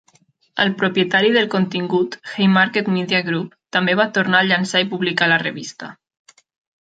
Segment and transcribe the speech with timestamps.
[0.63, 5.39] El propietari del contingut, Haymarket Media Group, també va tornar a llençar i publicar la
[5.47, 5.91] revista.